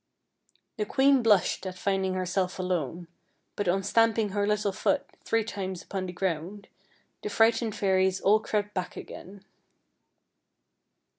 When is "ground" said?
6.11-6.67